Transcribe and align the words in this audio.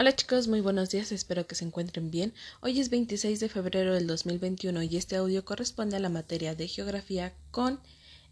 Hola 0.00 0.16
chicos, 0.16 0.48
muy 0.48 0.62
buenos 0.62 0.88
días, 0.88 1.12
espero 1.12 1.46
que 1.46 1.54
se 1.54 1.66
encuentren 1.66 2.10
bien. 2.10 2.32
Hoy 2.62 2.80
es 2.80 2.88
26 2.88 3.38
de 3.38 3.50
febrero 3.50 3.92
del 3.92 4.06
2021 4.06 4.82
y 4.84 4.96
este 4.96 5.16
audio 5.16 5.44
corresponde 5.44 5.96
a 5.96 6.00
la 6.00 6.08
materia 6.08 6.54
de 6.54 6.68
geografía 6.68 7.34
con 7.50 7.78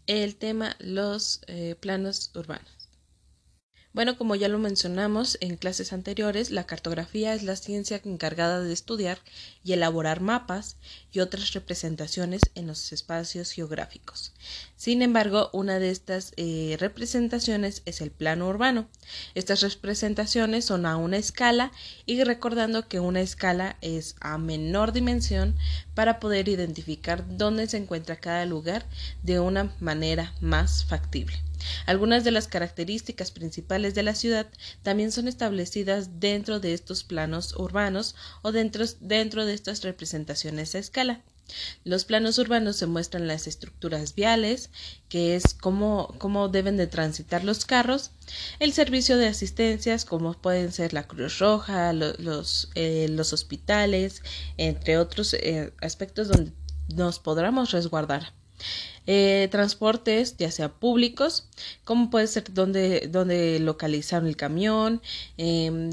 el 0.07 0.35
tema 0.35 0.75
los 0.79 1.41
eh, 1.45 1.75
planos 1.79 2.31
urbanos. 2.33 2.78
Bueno, 3.91 4.19
como 4.19 4.35
ya 4.35 4.49
lo 4.49 4.59
mencionamos 4.59 5.39
en 5.41 5.57
clases 5.57 5.93
anteriores, 5.93 6.51
la 6.51 6.67
cartografía 6.67 7.33
es 7.33 7.41
la 7.41 7.55
ciencia 7.55 7.99
encargada 8.05 8.61
de 8.61 8.71
estudiar 8.71 9.17
y 9.63 9.73
elaborar 9.73 10.21
mapas 10.21 10.77
y 11.11 11.21
otras 11.21 11.53
representaciones 11.53 12.43
en 12.53 12.67
los 12.67 12.93
espacios 12.93 13.51
geográficos. 13.51 14.31
Sin 14.75 15.01
embargo, 15.01 15.49
una 15.53 15.79
de 15.79 15.89
estas 15.89 16.33
eh, 16.37 16.77
representaciones 16.79 17.81
es 17.85 18.01
el 18.01 18.11
plano 18.11 18.47
urbano. 18.47 18.87
Estas 19.33 19.61
representaciones 19.61 20.65
son 20.65 20.85
a 20.85 20.95
una 20.95 21.17
escala 21.17 21.71
y 22.05 22.23
recordando 22.23 22.87
que 22.87 22.99
una 22.99 23.21
escala 23.21 23.77
es 23.81 24.15
a 24.21 24.37
menor 24.37 24.93
dimensión 24.93 25.55
para 25.95 26.19
poder 26.19 26.47
identificar 26.47 27.25
dónde 27.37 27.67
se 27.67 27.77
encuentra 27.77 28.17
cada 28.17 28.45
lugar 28.45 28.85
de 29.23 29.39
una 29.39 29.73
manera 29.79 30.35
más 30.41 30.85
factible. 30.85 31.48
Algunas 31.85 32.23
de 32.23 32.31
las 32.31 32.47
características 32.47 33.31
principales 33.31 33.95
de 33.95 34.03
la 34.03 34.15
ciudad 34.15 34.47
también 34.83 35.11
son 35.11 35.27
establecidas 35.27 36.19
dentro 36.19 36.59
de 36.59 36.73
estos 36.73 37.03
planos 37.03 37.55
urbanos 37.55 38.15
o 38.41 38.51
dentro, 38.51 38.85
dentro 38.99 39.45
de 39.45 39.53
estas 39.53 39.83
representaciones 39.83 40.75
a 40.75 40.79
escala. 40.79 41.23
Los 41.83 42.05
planos 42.05 42.37
urbanos 42.37 42.75
se 42.75 42.85
muestran 42.85 43.27
las 43.27 43.47
estructuras 43.47 44.13
viales, 44.13 44.69
que 45.07 45.35
es 45.35 45.53
cómo, 45.53 46.13
cómo, 46.19 46.47
deben 46.47 46.77
de 46.77 46.87
transitar 46.87 47.43
los 47.43 47.65
carros, 47.65 48.11
el 48.59 48.73
servicio 48.73 49.17
de 49.17 49.27
asistencias, 49.27 50.05
como 50.05 50.33
pueden 50.33 50.71
ser 50.71 50.93
la 50.93 51.07
Cruz 51.07 51.39
Roja, 51.39 51.91
los, 51.93 52.69
eh, 52.75 53.07
los 53.09 53.33
hospitales, 53.33 54.21
entre 54.57 54.97
otros 54.97 55.33
eh, 55.33 55.73
aspectos 55.81 56.27
donde 56.27 56.53
nos 56.93 57.19
podremos 57.19 57.71
resguardar. 57.71 58.33
Eh, 59.07 59.47
transportes, 59.49 60.37
ya 60.37 60.51
sea 60.51 60.69
públicos, 60.69 61.47
como 61.83 62.09
puede 62.11 62.27
ser 62.27 62.53
donde, 62.53 63.07
donde 63.09 63.59
localizar 63.59 64.23
el 64.23 64.35
camión, 64.35 65.01
eh, 65.37 65.89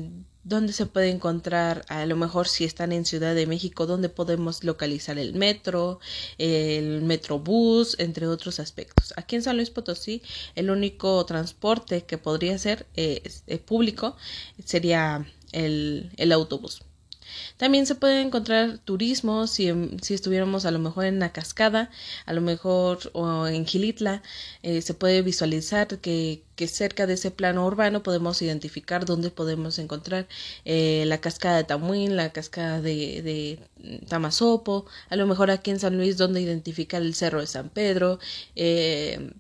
dónde 0.47 0.73
se 0.73 0.87
puede 0.87 1.11
encontrar, 1.11 1.85
a 1.89 2.07
lo 2.07 2.15
mejor 2.17 2.47
si 2.47 2.65
están 2.65 2.93
en 2.93 3.05
Ciudad 3.05 3.35
de 3.35 3.47
México, 3.47 3.87
dónde 3.87 4.09
podemos 4.09 4.63
localizar 4.63 5.19
el 5.19 5.35
metro, 5.35 5.99
el 6.39 7.03
metrobús, 7.03 7.97
entre 7.99 8.29
otros 8.29 8.61
aspectos. 8.61 9.13
Aquí 9.17 9.37
en 9.37 9.43
San 9.43 9.57
Luis 9.57 9.71
Potosí, 9.71 10.23
el 10.55 10.71
único 10.71 11.25
transporte 11.27 12.05
que 12.05 12.19
podría 12.19 12.59
ser 12.59 12.87
eh, 12.95 13.23
público 13.65 14.17
sería 14.65 15.27
el, 15.53 16.13
el 16.17 16.33
autobús. 16.33 16.83
También 17.57 17.87
se 17.87 17.95
puede 17.95 18.21
encontrar 18.23 18.79
turismo 18.79 19.47
si, 19.47 19.71
si 20.03 20.15
estuviéramos 20.15 20.67
a 20.67 20.71
lo 20.71 20.79
mejor 20.79 21.07
en 21.07 21.19
la 21.19 21.33
cascada, 21.33 21.91
a 22.27 22.33
lo 22.33 22.41
mejor 22.41 23.11
o 23.13 23.47
en 23.47 23.67
Gilitla, 23.67 24.23
eh, 24.63 24.83
se 24.83 24.95
puede 24.95 25.23
visualizar 25.23 25.99
que, 25.99 26.43
que, 26.57 26.69
cerca 26.69 27.07
de 27.07 27.15
ese 27.15 27.31
plano 27.31 27.67
urbano 27.67 28.03
podemos 28.03 28.43
identificar 28.43 29.05
dónde 29.05 29.31
podemos 29.31 29.79
encontrar 29.79 30.27
eh, 30.65 31.05
la 31.07 31.21
cascada 31.21 31.57
de 31.59 31.65
Tamuín, 31.65 32.17
la 32.17 32.33
cascada 32.33 32.81
de, 32.81 33.23
de 33.23 33.59
a 35.11 35.17
lo 35.17 35.27
mejor 35.27 35.51
aquí 35.51 35.71
en 35.71 35.81
San 35.81 35.97
Luis 35.97 36.17
donde 36.17 36.41
identificar 36.41 37.03
el 37.03 37.15
cerro 37.15 37.41
de 37.41 37.47
San 37.47 37.69
Pedro, 37.69 38.19
eh, 38.55 39.31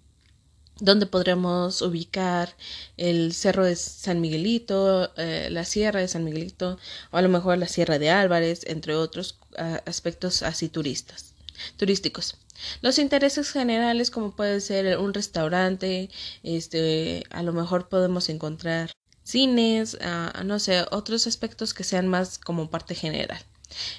donde 0.80 1.06
podremos 1.06 1.82
ubicar 1.82 2.54
el 2.96 3.32
cerro 3.32 3.64
de 3.64 3.76
San 3.76 4.20
Miguelito, 4.20 5.10
eh, 5.16 5.48
la 5.50 5.64
sierra 5.64 6.00
de 6.00 6.08
San 6.08 6.24
Miguelito, 6.24 6.78
o 7.10 7.16
a 7.16 7.22
lo 7.22 7.28
mejor 7.28 7.58
la 7.58 7.68
sierra 7.68 7.98
de 7.98 8.10
Álvarez, 8.10 8.60
entre 8.66 8.94
otros 8.94 9.38
aspectos 9.86 10.42
así 10.42 10.68
turistas, 10.68 11.32
turísticos. 11.78 12.36
Los 12.82 12.98
intereses 12.98 13.50
generales, 13.50 14.10
como 14.10 14.34
puede 14.36 14.60
ser 14.60 14.98
un 14.98 15.14
restaurante, 15.14 16.10
este, 16.42 17.24
a 17.30 17.42
lo 17.42 17.52
mejor 17.52 17.88
podemos 17.88 18.28
encontrar 18.28 18.92
cines, 19.26 19.94
uh, 19.94 20.44
no 20.44 20.58
sé, 20.58 20.86
otros 20.90 21.26
aspectos 21.26 21.74
que 21.74 21.84
sean 21.84 22.06
más 22.06 22.38
como 22.38 22.70
parte 22.70 22.94
general. 22.94 23.40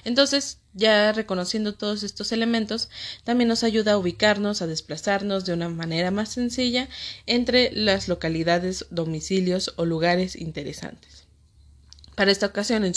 Entonces, 0.05 0.59
ya 0.73 1.11
reconociendo 1.11 1.73
todos 1.73 2.03
estos 2.03 2.31
elementos, 2.31 2.89
también 3.23 3.47
nos 3.47 3.63
ayuda 3.63 3.93
a 3.93 3.97
ubicarnos, 3.97 4.61
a 4.61 4.67
desplazarnos 4.67 5.45
de 5.45 5.53
una 5.53 5.69
manera 5.69 6.11
más 6.11 6.29
sencilla 6.29 6.87
entre 7.25 7.71
las 7.71 8.07
localidades, 8.07 8.85
domicilios 8.89 9.73
o 9.77 9.85
lugares 9.85 10.35
interesantes. 10.35 11.27
Para 12.17 12.31
esta 12.31 12.47
ocasión, 12.47 12.83
en 12.83 12.95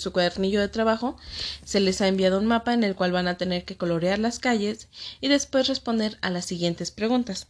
su, 0.00 0.12
cuadernillo 0.12 0.60
de 0.60 0.66
trabajo, 0.66 1.16
se 1.64 1.78
les 1.78 2.00
ha 2.00 2.08
enviado 2.08 2.40
un 2.40 2.46
mapa 2.46 2.74
en 2.74 2.82
el 2.82 2.96
cual 2.96 3.12
van 3.12 3.28
a 3.28 3.38
tener 3.38 3.64
que 3.64 3.76
colorear 3.76 4.18
las 4.18 4.40
calles 4.40 4.88
y 5.20 5.28
después 5.28 5.68
responder 5.68 6.18
a 6.20 6.30
las 6.30 6.46
siguientes 6.46 6.90
preguntas. 6.90 7.46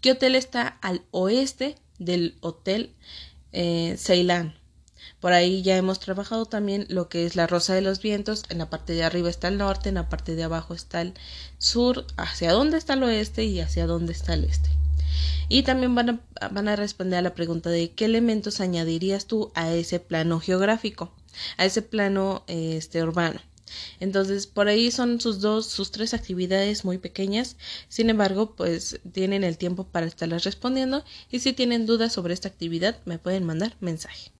¿Qué 0.00 0.12
hotel 0.12 0.36
está 0.36 0.78
al 0.80 1.02
oeste 1.10 1.74
del 1.98 2.36
Hotel 2.40 2.94
eh, 3.50 3.96
Ceilán? 3.98 4.59
Por 5.20 5.32
ahí 5.32 5.62
ya 5.62 5.76
hemos 5.76 6.00
trabajado 6.00 6.46
también 6.46 6.86
lo 6.88 7.08
que 7.08 7.26
es 7.26 7.36
la 7.36 7.46
rosa 7.46 7.74
de 7.74 7.82
los 7.82 8.00
vientos. 8.00 8.44
En 8.48 8.58
la 8.58 8.70
parte 8.70 8.94
de 8.94 9.04
arriba 9.04 9.28
está 9.28 9.48
el 9.48 9.58
norte, 9.58 9.90
en 9.90 9.96
la 9.96 10.08
parte 10.08 10.34
de 10.34 10.44
abajo 10.44 10.74
está 10.74 11.02
el 11.02 11.14
sur, 11.58 12.06
hacia 12.16 12.52
dónde 12.52 12.78
está 12.78 12.94
el 12.94 13.02
oeste 13.02 13.44
y 13.44 13.60
hacia 13.60 13.86
dónde 13.86 14.12
está 14.12 14.34
el 14.34 14.44
este. 14.44 14.70
Y 15.48 15.64
también 15.64 15.94
van 15.94 16.10
a, 16.10 16.48
van 16.50 16.68
a 16.68 16.76
responder 16.76 17.18
a 17.18 17.22
la 17.22 17.34
pregunta 17.34 17.70
de 17.70 17.90
qué 17.90 18.06
elementos 18.06 18.60
añadirías 18.60 19.26
tú 19.26 19.50
a 19.54 19.72
ese 19.72 20.00
plano 20.00 20.40
geográfico, 20.40 21.12
a 21.58 21.64
ese 21.66 21.82
plano 21.82 22.44
este, 22.46 23.02
urbano. 23.02 23.40
Entonces, 24.00 24.46
por 24.46 24.68
ahí 24.68 24.90
son 24.90 25.20
sus 25.20 25.40
dos, 25.40 25.66
sus 25.66 25.90
tres 25.90 26.14
actividades 26.14 26.84
muy 26.84 26.98
pequeñas. 26.98 27.56
Sin 27.88 28.10
embargo, 28.10 28.54
pues 28.54 29.00
tienen 29.12 29.44
el 29.44 29.58
tiempo 29.58 29.84
para 29.84 30.06
estarlas 30.06 30.44
respondiendo 30.44 31.04
y 31.30 31.40
si 31.40 31.52
tienen 31.52 31.86
dudas 31.86 32.12
sobre 32.12 32.34
esta 32.34 32.48
actividad 32.48 32.98
me 33.04 33.18
pueden 33.18 33.44
mandar 33.44 33.76
mensaje. 33.80 34.28